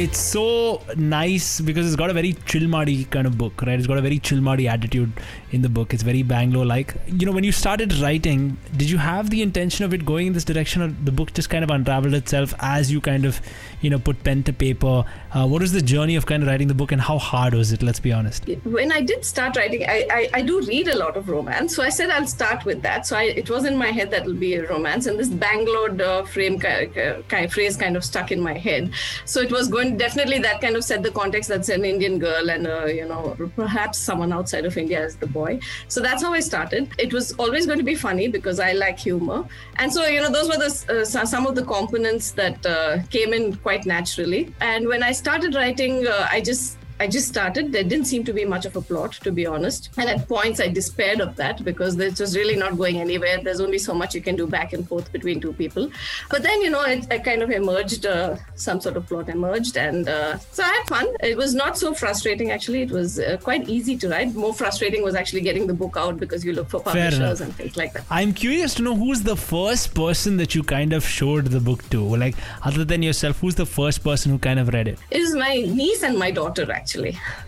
It's 0.05 0.19
so 0.19 0.81
nice 0.95 1.59
because 1.67 1.87
it's 1.87 1.95
got 1.95 2.11
a 2.11 2.13
very 2.13 2.33
chilmadi 2.51 3.09
kind 3.09 3.25
of 3.25 3.37
book 3.37 3.61
right? 3.65 3.79
It's 3.79 3.87
got 3.87 3.97
a 3.97 4.01
very 4.01 4.19
chilmadi 4.19 4.69
attitude 4.69 5.11
in 5.51 5.63
the 5.63 5.69
book. 5.69 5.93
It's 5.93 6.03
very 6.03 6.21
bangalore 6.21 6.65
like 6.65 6.95
you 7.07 7.25
know 7.25 7.31
when 7.31 7.43
you 7.43 7.51
started 7.51 7.95
writing 8.03 8.57
did 8.77 8.89
you 8.89 8.99
have 8.99 9.29
the 9.29 9.41
intention 9.41 9.85
of 9.85 9.93
it 9.95 10.05
going 10.05 10.27
in 10.27 10.33
this 10.33 10.43
direction 10.43 10.83
or 10.83 10.89
the 11.09 11.11
book 11.11 11.33
just 11.33 11.49
kind 11.49 11.63
of 11.63 11.71
unraveled 11.71 12.13
itself 12.13 12.53
as 12.59 12.91
you 12.91 13.01
kind 13.01 13.25
of 13.25 13.41
you 13.85 13.91
know 13.93 13.99
put 13.99 14.23
pen 14.23 14.43
to 14.49 14.53
paper. 14.65 14.95
Uh, 15.31 15.47
what 15.47 15.61
was 15.61 15.71
the 15.71 15.81
journey 15.93 16.15
of 16.15 16.25
kind 16.25 16.41
of 16.43 16.49
writing 16.49 16.67
the 16.67 16.79
book, 16.81 16.91
and 16.91 17.01
how 17.01 17.17
hard 17.17 17.53
was 17.53 17.71
it? 17.71 17.83
Let's 17.83 17.99
be 17.99 18.11
honest. 18.11 18.47
when 18.63 18.91
I 18.91 19.01
did 19.01 19.23
start 19.23 19.57
writing, 19.57 19.83
I, 19.95 19.97
I, 20.19 20.29
I 20.39 20.41
do 20.41 20.61
read 20.61 20.87
a 20.87 20.97
lot 20.97 21.17
of 21.17 21.29
romance. 21.29 21.75
So 21.75 21.83
I 21.83 21.89
said 21.89 22.09
I'll 22.09 22.27
start 22.27 22.65
with 22.65 22.81
that. 22.81 23.05
So 23.05 23.17
I, 23.17 23.23
it 23.41 23.49
was 23.49 23.65
in 23.65 23.77
my 23.77 23.91
head 23.97 24.11
that 24.11 24.25
will 24.25 24.41
be 24.45 24.55
a 24.55 24.67
romance. 24.67 25.05
And 25.05 25.19
this 25.19 25.29
Bangalore 25.29 25.91
uh, 26.01 26.25
frame 26.25 26.57
kind, 26.59 27.51
phrase 27.51 27.77
kind 27.77 27.95
of 27.97 28.03
stuck 28.03 28.31
in 28.31 28.39
my 28.39 28.53
head. 28.53 28.91
So 29.25 29.41
it 29.41 29.51
was 29.51 29.67
going 29.67 29.97
definitely 29.97 30.39
that 30.39 30.61
kind 30.61 30.75
of 30.75 30.83
set 30.83 31.03
the 31.03 31.11
context 31.11 31.49
that's 31.49 31.69
an 31.69 31.85
Indian 31.85 32.17
girl 32.19 32.49
and, 32.49 32.63
you 32.95 33.07
know, 33.07 33.35
perhaps 33.55 33.99
someone 33.99 34.31
outside 34.31 34.65
of 34.65 34.77
India 34.77 35.03
as 35.03 35.15
the 35.15 35.27
boy. 35.27 35.59
So 35.87 36.01
that's 36.01 36.23
how 36.23 36.33
I 36.33 36.39
started. 36.39 36.89
It 36.97 37.13
was 37.13 37.33
always 37.33 37.65
going 37.65 37.79
to 37.79 37.89
be 37.93 37.95
funny 37.95 38.27
because 38.27 38.59
I 38.59 38.71
like 38.73 38.97
humor. 38.97 39.45
And 39.77 39.91
so, 39.91 40.05
you 40.05 40.21
know, 40.21 40.31
those 40.31 40.47
were 40.47 40.57
the, 40.57 41.01
uh, 41.01 41.25
some 41.25 41.45
of 41.45 41.55
the 41.55 41.65
components 41.65 42.31
that 42.31 42.65
uh, 42.65 42.99
came 43.09 43.33
in 43.33 43.55
quite 43.57 43.74
naturally. 43.83 44.53
And 44.61 44.87
when 44.87 45.03
I 45.03 45.11
started 45.11 45.55
writing, 45.55 46.07
uh, 46.07 46.27
I 46.31 46.39
just 46.39 46.77
I 46.99 47.07
just 47.07 47.27
started. 47.27 47.71
There 47.73 47.83
didn't 47.83 48.05
seem 48.05 48.23
to 48.23 48.31
be 48.33 48.45
much 48.45 48.65
of 48.65 48.75
a 48.75 48.81
plot, 48.81 49.13
to 49.23 49.31
be 49.31 49.45
honest. 49.45 49.89
And 49.97 50.09
at 50.09 50.27
points, 50.29 50.61
I 50.61 50.69
despaired 50.69 51.19
of 51.19 51.35
that 51.35 51.63
because 51.63 51.99
it's 51.99 52.17
just 52.17 52.37
really 52.37 52.55
not 52.55 52.77
going 52.77 52.99
anywhere. 52.99 53.39
There's 53.43 53.59
only 53.59 53.77
so 53.79 53.93
much 53.93 54.15
you 54.15 54.21
can 54.21 54.37
do 54.37 54.47
back 54.47 54.71
and 54.71 54.87
forth 54.87 55.11
between 55.11 55.41
two 55.41 55.51
people. 55.51 55.91
But 56.29 56.43
then, 56.43 56.61
you 56.61 56.69
know, 56.69 56.83
it, 56.83 57.05
it 57.11 57.25
kind 57.25 57.41
of 57.41 57.51
emerged, 57.51 58.05
uh, 58.05 58.37
some 58.55 58.79
sort 58.79 58.95
of 58.95 59.07
plot 59.07 59.27
emerged. 59.27 59.75
And 59.77 60.07
uh, 60.07 60.37
so 60.37 60.63
I 60.63 60.67
had 60.67 60.87
fun. 60.87 61.07
It 61.21 61.35
was 61.35 61.53
not 61.53 61.77
so 61.77 61.93
frustrating, 61.93 62.51
actually. 62.51 62.83
It 62.83 62.91
was 62.91 63.19
uh, 63.19 63.37
quite 63.43 63.67
easy 63.67 63.97
to 63.97 64.07
write. 64.07 64.33
More 64.33 64.53
frustrating 64.53 65.03
was 65.03 65.15
actually 65.15 65.41
getting 65.41 65.67
the 65.67 65.73
book 65.73 65.97
out 65.97 66.17
because 66.17 66.45
you 66.45 66.53
look 66.53 66.69
for 66.69 66.79
publishers 66.79 67.41
and 67.41 67.53
things 67.55 67.75
like 67.75 67.91
that. 67.91 68.05
I'm 68.09 68.31
curious 68.31 68.73
to 68.75 68.83
know 68.83 68.95
who's 68.95 69.21
the 69.21 69.35
first 69.35 69.93
person 69.93 70.37
that 70.37 70.55
you 70.55 70.63
kind 70.63 70.93
of 70.93 71.05
showed 71.05 71.47
the 71.47 71.59
book 71.59 71.89
to. 71.89 72.01
Like, 72.15 72.35
other 72.63 72.85
than 72.85 73.03
yourself, 73.03 73.41
who's 73.41 73.55
the 73.55 73.65
first 73.65 74.01
person 74.01 74.31
who 74.31 74.39
kind 74.39 74.59
of 74.59 74.69
read 74.69 74.87
it? 74.87 74.97
It 75.11 75.19
was 75.19 75.35
my 75.35 75.55
niece 75.55 76.01
and 76.01 76.17
my 76.17 76.31
daughter, 76.31 76.71
actually. 76.71 76.84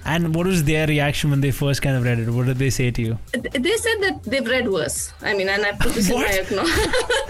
And 0.05 0.33
what 0.35 0.47
was 0.47 0.63
their 0.63 0.87
reaction 0.87 1.29
when 1.29 1.41
they 1.41 1.51
first 1.51 1.81
kind 1.81 1.95
of 1.95 2.03
read 2.03 2.19
it? 2.19 2.29
What 2.29 2.45
did 2.47 2.57
they 2.57 2.69
say 2.69 2.91
to 2.91 3.01
you? 3.01 3.19
they 3.31 3.77
said 3.77 3.97
that 4.01 4.23
they've 4.23 4.45
read 4.45 4.69
worse. 4.69 5.13
I 5.21 5.33
mean, 5.33 5.49
and 5.49 5.65
I 5.65 5.71
put 5.73 5.93
this 5.93 6.09
in 6.09 6.15
my 6.19 6.25
acknow- 6.25 6.67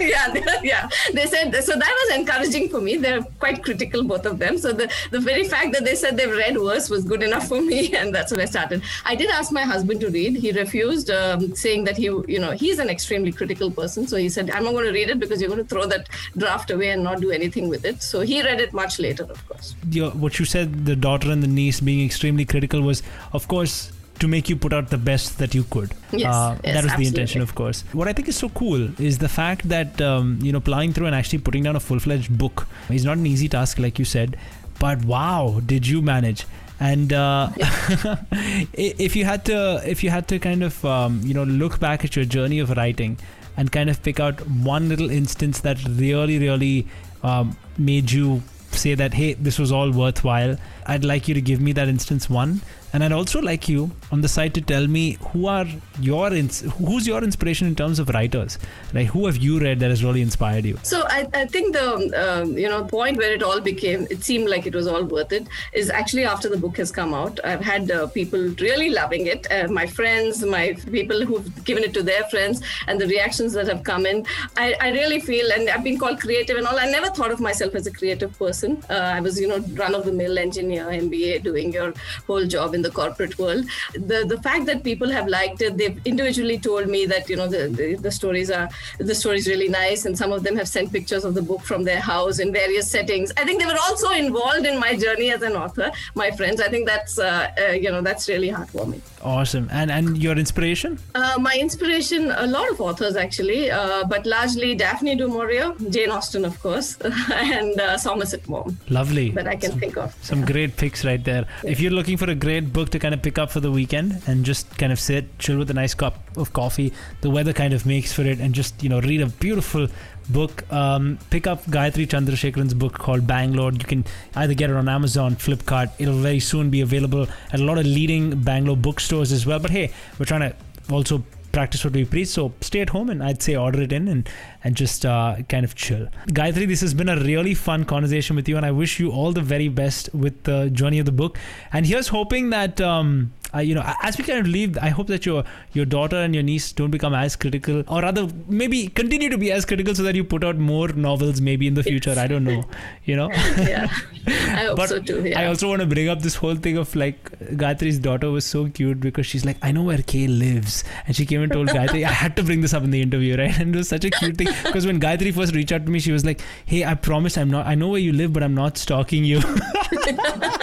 yeah, 0.00 0.32
they, 0.32 0.42
yeah. 0.62 0.88
They 1.12 1.26
said 1.26 1.54
so 1.64 1.72
that 1.76 2.06
was 2.08 2.18
encouraging 2.18 2.68
for 2.68 2.80
me. 2.80 2.96
They're 2.96 3.22
quite 3.38 3.62
critical, 3.62 4.02
both 4.04 4.26
of 4.26 4.38
them. 4.38 4.58
So 4.58 4.72
the 4.72 4.90
the 5.10 5.20
very 5.20 5.44
fact 5.44 5.72
that 5.74 5.84
they 5.84 5.94
said 5.94 6.16
they've 6.16 6.30
read 6.44 6.58
worse 6.58 6.88
was 6.90 7.04
good 7.04 7.22
enough 7.22 7.48
for 7.48 7.60
me, 7.60 7.94
and 8.00 8.14
that's 8.14 8.32
when 8.32 8.40
I 8.40 8.46
started. 8.46 8.82
I 9.04 9.14
did 9.14 9.30
ask 9.30 9.52
my 9.52 9.62
husband 9.62 10.00
to 10.00 10.10
read. 10.10 10.36
He 10.36 10.52
refused, 10.52 11.10
um, 11.10 11.54
saying 11.54 11.84
that 11.84 11.96
he, 11.96 12.04
you 12.04 12.38
know, 12.38 12.52
he's 12.52 12.78
an 12.78 12.88
extremely 12.88 13.32
critical 13.32 13.70
person. 13.70 14.06
So 14.06 14.16
he 14.16 14.28
said, 14.28 14.50
"I'm 14.50 14.64
not 14.64 14.72
going 14.72 14.86
to 14.86 14.92
read 14.92 15.10
it 15.10 15.18
because 15.18 15.40
you're 15.40 15.50
going 15.54 15.64
to 15.66 15.68
throw 15.74 15.86
that 15.86 16.08
draft 16.36 16.70
away 16.70 16.90
and 16.90 17.02
not 17.02 17.20
do 17.20 17.30
anything 17.30 17.68
with 17.68 17.84
it." 17.84 18.02
So 18.02 18.20
he 18.20 18.42
read 18.42 18.60
it 18.60 18.72
much 18.72 18.98
later, 18.98 19.24
of 19.24 19.48
course. 19.48 19.74
Your, 19.90 20.10
what 20.10 20.38
you 20.38 20.44
said, 20.44 20.86
the 20.86 20.96
daughter 20.96 21.30
and 21.30 21.42
the 21.42 21.48
niece 21.48 21.80
being 21.80 21.97
extremely 22.04 22.44
critical, 22.44 22.80
was, 22.82 23.02
of 23.32 23.48
course, 23.48 23.92
to 24.20 24.26
make 24.28 24.48
you 24.48 24.56
put 24.56 24.72
out 24.72 24.90
the 24.90 24.98
best 24.98 25.38
that 25.38 25.54
you 25.54 25.62
could. 25.64 25.92
Yes, 26.12 26.22
yes, 26.64 26.74
that 26.74 26.84
was 26.84 26.92
the 26.96 27.06
intention, 27.06 27.40
of 27.40 27.54
course. 27.54 27.84
What 27.92 28.08
I 28.08 28.12
think 28.12 28.28
is 28.28 28.36
so 28.36 28.48
cool 28.48 28.88
is 29.00 29.18
the 29.18 29.28
fact 29.28 29.68
that 29.68 30.00
um, 30.00 30.38
you 30.42 30.50
know 30.52 30.60
plowing 30.60 30.92
through 30.92 31.06
and 31.06 31.14
actually 31.14 31.38
putting 31.38 31.62
down 31.62 31.76
a 31.76 31.80
full-fledged 31.80 32.36
book 32.36 32.66
is 32.90 33.04
not 33.04 33.16
an 33.18 33.26
easy 33.26 33.48
task, 33.48 33.78
like 33.78 33.98
you 33.98 34.04
said. 34.04 34.36
But 34.80 35.04
wow, 35.04 35.60
did 35.64 35.86
you 35.86 36.02
manage? 36.02 36.46
And 36.80 37.12
uh, 37.12 37.50
i- 37.58 38.66
if 38.74 39.14
you 39.16 39.24
had 39.24 39.44
to, 39.46 39.80
if 39.84 40.02
you 40.04 40.10
had 40.10 40.28
to 40.28 40.38
kind 40.38 40.62
of 40.62 40.84
um, 40.84 41.20
you 41.24 41.34
know 41.34 41.44
look 41.44 41.78
back 41.80 42.04
at 42.04 42.16
your 42.16 42.24
journey 42.24 42.58
of 42.58 42.70
writing 42.76 43.18
and 43.56 43.70
kind 43.72 43.90
of 43.90 44.02
pick 44.02 44.20
out 44.20 44.40
one 44.48 44.88
little 44.88 45.10
instance 45.10 45.60
that 45.60 45.78
really, 45.88 46.38
really 46.38 46.86
um, 47.22 47.56
made 47.76 48.10
you 48.10 48.42
say 48.78 48.94
that 48.94 49.14
hey, 49.14 49.34
this 49.34 49.58
was 49.58 49.72
all 49.72 49.90
worthwhile. 49.90 50.56
I'd 50.86 51.04
like 51.04 51.28
you 51.28 51.34
to 51.34 51.40
give 51.40 51.60
me 51.60 51.72
that 51.72 51.88
instance 51.88 52.30
one, 52.30 52.62
and 52.92 53.04
I'd 53.04 53.12
also 53.12 53.40
like 53.40 53.68
you 53.68 53.90
on 54.10 54.20
the 54.20 54.28
side 54.28 54.54
to 54.54 54.60
tell 54.60 54.86
me 54.86 55.18
who 55.32 55.46
are 55.46 55.66
your 56.00 56.32
ins- 56.32 56.60
who's 56.78 57.06
your 57.06 57.22
inspiration 57.22 57.66
in 57.66 57.74
terms 57.74 57.98
of 57.98 58.08
writers. 58.10 58.58
Like 58.92 59.08
who 59.08 59.26
have 59.26 59.36
you 59.36 59.58
read 59.60 59.80
that 59.80 59.90
has 59.90 60.02
really 60.04 60.22
inspired 60.22 60.64
you? 60.64 60.78
So 60.82 61.02
I, 61.08 61.26
I 61.34 61.46
think 61.46 61.74
the 61.74 61.88
um, 62.24 62.56
you 62.56 62.68
know 62.68 62.84
point 62.84 63.18
where 63.18 63.32
it 63.32 63.42
all 63.42 63.60
became 63.60 64.06
it 64.10 64.22
seemed 64.24 64.48
like 64.48 64.66
it 64.66 64.74
was 64.74 64.86
all 64.86 65.04
worth 65.04 65.32
it 65.32 65.48
is 65.72 65.90
actually 65.90 66.24
after 66.24 66.48
the 66.48 66.56
book 66.56 66.76
has 66.78 66.90
come 66.90 67.14
out. 67.14 67.38
I've 67.44 67.60
had 67.60 67.90
uh, 67.90 68.06
people 68.08 68.40
really 68.60 68.90
loving 68.90 69.26
it. 69.26 69.46
Uh, 69.50 69.68
my 69.68 69.86
friends, 69.86 70.44
my 70.44 70.72
people 70.90 71.24
who've 71.24 71.64
given 71.64 71.84
it 71.84 71.92
to 71.94 72.02
their 72.02 72.24
friends, 72.24 72.62
and 72.86 73.00
the 73.00 73.06
reactions 73.06 73.52
that 73.52 73.66
have 73.66 73.82
come 73.82 74.06
in. 74.06 74.24
I, 74.56 74.74
I 74.80 74.90
really 74.90 75.20
feel, 75.20 75.50
and 75.52 75.68
I've 75.68 75.84
been 75.84 75.98
called 75.98 76.20
creative 76.20 76.56
and 76.56 76.66
all. 76.66 76.78
I 76.78 76.86
never 76.86 77.08
thought 77.08 77.30
of 77.30 77.40
myself 77.40 77.74
as 77.74 77.86
a 77.86 77.92
creative 77.92 78.36
person. 78.38 78.82
Uh, 78.88 78.94
I 78.94 79.20
was 79.20 79.40
you 79.40 79.48
know 79.48 79.58
run 79.74 79.94
of 79.94 80.04
the 80.04 80.12
mill 80.12 80.38
engineer, 80.38 80.86
MBA, 80.86 81.42
doing 81.42 81.72
your 81.72 81.92
whole 82.26 82.46
job 82.46 82.74
in 82.78 82.82
the 82.88 82.94
corporate 83.00 83.38
world. 83.38 83.64
The 84.10 84.18
the 84.32 84.40
fact 84.48 84.66
that 84.70 84.82
people 84.90 85.14
have 85.18 85.28
liked 85.36 85.62
it, 85.68 85.76
they've 85.80 86.00
individually 86.12 86.58
told 86.68 86.88
me 86.96 87.04
that 87.12 87.28
you 87.28 87.36
know 87.40 87.48
the, 87.56 87.62
the, 87.80 87.88
the 88.06 88.12
stories 88.20 88.50
are 88.58 88.68
the 89.12 89.16
stories 89.22 89.48
really 89.52 89.68
nice, 89.68 90.06
and 90.06 90.16
some 90.22 90.32
of 90.38 90.42
them 90.48 90.56
have 90.62 90.68
sent 90.76 90.92
pictures 90.98 91.24
of 91.24 91.34
the 91.38 91.44
book 91.50 91.62
from 91.70 91.84
their 91.90 92.00
house 92.00 92.38
in 92.38 92.52
various 92.52 92.90
settings. 92.96 93.32
I 93.36 93.44
think 93.44 93.60
they 93.60 93.70
were 93.72 93.82
also 93.88 94.10
involved 94.24 94.66
in 94.72 94.78
my 94.86 94.92
journey 95.04 95.30
as 95.36 95.42
an 95.50 95.56
author. 95.64 95.90
My 96.14 96.30
friends, 96.30 96.60
I 96.60 96.68
think 96.68 96.86
that's 96.86 97.18
uh, 97.18 97.50
uh, 97.62 97.72
you 97.72 97.90
know 97.90 98.02
that's 98.10 98.28
really 98.28 98.50
heartwarming. 98.58 99.00
Awesome. 99.22 99.68
And 99.72 99.90
and 99.90 100.18
your 100.18 100.36
inspiration? 100.36 100.98
Uh, 101.14 101.36
my 101.40 101.56
inspiration, 101.66 102.30
a 102.30 102.46
lot 102.46 102.70
of 102.70 102.80
authors 102.80 103.16
actually, 103.16 103.70
uh, 103.70 104.04
but 104.04 104.26
largely 104.26 104.74
Daphne 104.74 105.16
du 105.16 105.28
Maurier, 105.28 105.72
Jane 105.90 106.10
Austen, 106.10 106.44
of 106.44 106.60
course, 106.60 106.96
and 107.32 107.80
uh, 107.80 107.96
Somerset 107.98 108.48
Maugham 108.48 108.78
Lovely. 108.88 109.30
that 109.30 109.48
I 109.48 109.56
can 109.56 109.78
think 109.78 109.96
of. 109.96 110.14
Some 110.22 110.44
great 110.44 110.76
picks 110.76 111.04
right 111.04 111.22
there. 111.24 111.46
If 111.64 111.80
you're 111.80 111.92
looking 111.92 112.16
for 112.16 112.30
a 112.30 112.34
great 112.34 112.67
book 112.72 112.90
to 112.90 112.98
kind 112.98 113.14
of 113.14 113.22
pick 113.22 113.38
up 113.38 113.50
for 113.50 113.60
the 113.60 113.70
weekend 113.70 114.22
and 114.26 114.44
just 114.44 114.78
kind 114.78 114.92
of 114.92 115.00
sit, 115.00 115.38
chill 115.38 115.58
with 115.58 115.70
a 115.70 115.74
nice 115.74 115.94
cup 115.94 116.18
of 116.36 116.52
coffee, 116.52 116.92
the 117.20 117.30
weather 117.30 117.52
kind 117.52 117.72
of 117.72 117.86
makes 117.86 118.12
for 118.12 118.22
it, 118.22 118.38
and 118.38 118.54
just 118.54 118.82
you 118.82 118.88
know 118.88 119.00
read 119.00 119.20
a 119.20 119.26
beautiful 119.26 119.88
book. 120.28 120.70
Um, 120.72 121.18
pick 121.30 121.46
up 121.46 121.64
Gayatri 121.66 122.06
Chandrasekharan's 122.06 122.74
book 122.74 122.94
called 122.94 123.26
Bangalore. 123.26 123.72
You 123.72 123.78
can 123.78 124.04
either 124.36 124.54
get 124.54 124.70
it 124.70 124.76
on 124.76 124.88
Amazon, 124.88 125.36
Flipkart. 125.36 125.90
It'll 125.98 126.14
very 126.14 126.40
soon 126.40 126.70
be 126.70 126.80
available 126.80 127.26
at 127.52 127.60
a 127.60 127.64
lot 127.64 127.78
of 127.78 127.86
leading 127.86 128.40
Bangalore 128.42 128.76
bookstores 128.76 129.32
as 129.32 129.46
well. 129.46 129.58
But 129.58 129.70
hey, 129.70 129.92
we're 130.18 130.26
trying 130.26 130.50
to 130.50 130.56
also 130.90 131.22
practice 131.58 131.84
what 131.84 131.94
we 131.94 132.04
preach. 132.04 132.28
So 132.28 132.52
stay 132.60 132.80
at 132.80 132.90
home 132.90 133.10
and 133.10 133.22
I'd 133.22 133.42
say 133.42 133.56
order 133.56 133.82
it 133.82 133.92
in 133.92 134.06
and 134.06 134.28
and 134.64 134.76
just 134.76 135.04
uh, 135.04 135.36
kind 135.48 135.64
of 135.64 135.74
chill. 135.74 136.06
Gayatri, 136.38 136.68
this 136.68 136.82
has 136.86 136.94
been 136.94 137.08
a 137.08 137.16
really 137.16 137.54
fun 137.54 137.84
conversation 137.84 138.36
with 138.36 138.48
you, 138.48 138.56
and 138.56 138.66
I 138.66 138.70
wish 138.82 139.00
you 139.00 139.10
all 139.10 139.32
the 139.32 139.46
very 139.54 139.68
best 139.68 140.12
with 140.14 140.44
the 140.44 140.70
journey 140.70 141.00
of 141.00 141.06
the 141.06 141.16
book. 141.22 141.38
And 141.72 141.86
here's 141.86 142.08
hoping 142.08 142.50
that. 142.50 142.80
Um, 142.80 143.32
uh, 143.54 143.60
you 143.60 143.74
know, 143.74 143.82
as 144.02 144.18
we 144.18 144.24
kind 144.24 144.38
of 144.38 144.46
leave, 144.46 144.76
I 144.78 144.88
hope 144.90 145.06
that 145.08 145.24
your 145.24 145.44
your 145.72 145.84
daughter 145.84 146.16
and 146.16 146.34
your 146.34 146.42
niece 146.42 146.72
don't 146.72 146.90
become 146.90 147.14
as 147.14 147.36
critical, 147.36 147.82
or 147.88 148.02
rather, 148.02 148.28
maybe 148.46 148.88
continue 148.88 149.30
to 149.30 149.38
be 149.38 149.50
as 149.50 149.64
critical, 149.64 149.94
so 149.94 150.02
that 150.02 150.14
you 150.14 150.24
put 150.24 150.44
out 150.44 150.56
more 150.56 150.88
novels, 150.88 151.40
maybe 151.40 151.66
in 151.66 151.74
the 151.74 151.82
future. 151.82 152.14
I 152.18 152.26
don't 152.26 152.44
know, 152.44 152.64
you 153.04 153.16
know. 153.16 153.30
Yeah, 153.68 153.88
I 154.26 154.64
hope 154.66 154.76
But 154.76 154.88
so 154.88 155.00
too. 155.00 155.26
Yeah. 155.26 155.40
I 155.40 155.46
also 155.46 155.68
want 155.68 155.80
to 155.80 155.86
bring 155.86 156.08
up 156.08 156.20
this 156.20 156.34
whole 156.36 156.54
thing 156.54 156.76
of 156.76 156.94
like 156.94 157.30
Gayatri's 157.40 157.98
daughter 157.98 158.30
was 158.30 158.44
so 158.44 158.68
cute 158.68 159.00
because 159.00 159.26
she's 159.26 159.44
like, 159.44 159.56
I 159.62 159.72
know 159.72 159.82
where 159.82 159.98
Kay 159.98 160.26
lives. 160.26 160.84
And 161.06 161.16
she 161.16 161.26
came 161.26 161.42
and 161.42 161.50
told 161.52 161.68
Gayatri, 161.68 162.04
I 162.04 162.12
had 162.12 162.36
to 162.36 162.42
bring 162.42 162.60
this 162.60 162.72
up 162.74 162.84
in 162.84 162.90
the 162.90 163.00
interview, 163.02 163.36
right? 163.36 163.58
And 163.58 163.74
it 163.74 163.78
was 163.78 163.88
such 163.88 164.04
a 164.04 164.10
cute 164.10 164.36
thing 164.36 164.48
because 164.64 164.86
when 164.86 165.00
Gayatri 165.00 165.34
first 165.34 165.54
reached 165.54 165.72
out 165.72 165.84
to 165.86 165.92
me, 165.92 165.98
she 165.98 166.12
was 166.12 166.24
like, 166.24 166.40
Hey, 166.66 166.84
I 166.84 166.94
promise 166.94 167.36
I'm 167.36 167.50
not, 167.50 167.66
I 167.66 167.74
know 167.74 167.88
where 167.88 168.00
you 168.00 168.12
live, 168.12 168.32
but 168.32 168.42
I'm 168.42 168.54
not 168.54 168.78
stalking 168.78 169.24
you. 169.24 169.40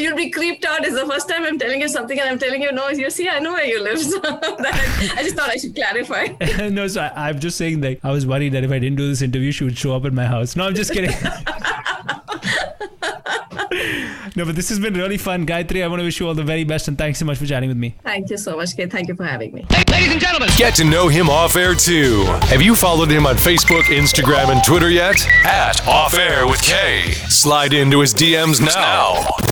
But 0.00 0.04
you'll, 0.04 0.18
you'll 0.18 0.26
be 0.26 0.30
creeped 0.30 0.64
out. 0.64 0.82
It's 0.82 0.94
the 0.94 1.06
first 1.06 1.28
time 1.28 1.44
I'm 1.44 1.58
telling 1.58 1.82
you 1.82 1.88
something, 1.88 2.18
and 2.18 2.26
I'm 2.26 2.38
telling 2.38 2.62
you, 2.62 2.72
no, 2.72 2.88
you 2.88 3.10
see, 3.10 3.28
I 3.28 3.38
know 3.38 3.52
where 3.52 3.66
you 3.66 3.82
live. 3.82 3.98
So 4.10 4.18
that, 4.18 5.14
I 5.16 5.22
just 5.22 5.36
thought 5.36 5.50
I 5.50 5.56
should 5.56 5.74
clarify. 5.74 6.28
no, 6.70 6.88
so 6.88 7.02
I, 7.02 7.28
I'm 7.28 7.38
just 7.38 7.58
saying 7.58 7.80
that 7.82 7.98
I 8.02 8.10
was 8.10 8.26
worried 8.26 8.52
that 8.52 8.64
if 8.64 8.70
I 8.70 8.78
didn't 8.78 8.96
do 8.96 9.06
this 9.08 9.20
interview, 9.20 9.52
she 9.52 9.64
would 9.64 9.76
show 9.76 9.94
up 9.94 10.06
at 10.06 10.12
my 10.14 10.24
house. 10.24 10.56
No, 10.56 10.66
I'm 10.66 10.74
just 10.74 10.92
kidding. 10.92 11.10
no, 14.36 14.44
but 14.44 14.56
this 14.56 14.70
has 14.70 14.78
been 14.78 14.94
really 14.94 15.18
fun. 15.18 15.46
Gayatri, 15.46 15.84
I 15.84 15.86
want 15.88 16.00
to 16.00 16.04
wish 16.04 16.18
you 16.18 16.28
all 16.28 16.34
the 16.34 16.42
very 16.42 16.64
best 16.64 16.88
and 16.88 16.96
thanks 16.96 17.18
so 17.18 17.24
much 17.26 17.38
for 17.38 17.46
chatting 17.46 17.68
with 17.68 17.78
me. 17.78 17.94
Thank 18.02 18.30
you 18.30 18.38
so 18.38 18.56
much, 18.56 18.74
Kate. 18.76 18.90
Thank 18.90 19.08
you 19.08 19.14
for 19.14 19.24
having 19.24 19.52
me. 19.52 19.66
Ladies 19.90 20.12
and 20.12 20.20
gentlemen, 20.20 20.48
Get 20.56 20.74
to 20.76 20.84
know 20.84 21.08
him 21.08 21.28
off 21.28 21.56
air 21.56 21.74
too. 21.74 22.24
Have 22.48 22.62
you 22.62 22.74
followed 22.74 23.10
him 23.10 23.26
on 23.26 23.36
Facebook, 23.36 23.82
Instagram, 23.82 24.50
and 24.50 24.64
Twitter 24.64 24.90
yet? 24.90 25.24
At 25.44 25.86
Off 25.86 26.14
Air 26.14 26.46
with 26.46 26.62
K. 26.62 27.12
Slide 27.28 27.74
into 27.74 28.00
his 28.00 28.14
DMs 28.14 28.60
now. 28.64 29.49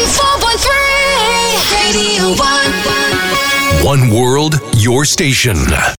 94.3 0.00 1.84
Radio 1.84 2.32
1. 2.34 3.84
One 3.84 4.08
world, 4.10 4.58
your 4.78 5.04
station. 5.04 5.58